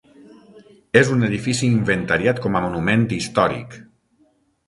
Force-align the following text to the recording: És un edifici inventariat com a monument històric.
És 1.01 1.09
un 1.15 1.25
edifici 1.27 1.69
inventariat 1.75 2.41
com 2.47 2.57
a 2.57 2.63
monument 2.65 3.05
històric. 3.19 3.77